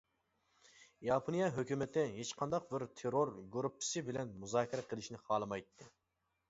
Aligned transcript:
ياپونىيە 1.07 1.49
ھۆكۈمىتى 1.57 2.05
ھېچقانداق 2.15 2.65
بىر 2.73 2.87
تېررور 3.03 3.35
گۇرۇپپىسى 3.59 4.05
بىلەن 4.09 4.35
مۇزاكىرە 4.43 4.89
قىلىشنى 4.91 5.23
خالىمايتتى. 5.29 5.93